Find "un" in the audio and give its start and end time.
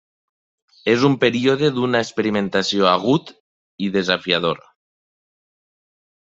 1.09-1.17